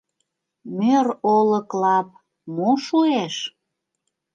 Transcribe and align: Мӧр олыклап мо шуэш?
Мӧр 0.77 1.07
олыклап 1.35 2.09
мо 2.55 2.71
шуэш? 2.85 3.35